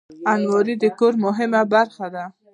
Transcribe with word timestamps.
الماري 0.31 0.75
د 0.79 0.85
کور 0.99 1.13
مهمه 1.25 1.61
برخه 1.73 2.07
ده 2.15 2.23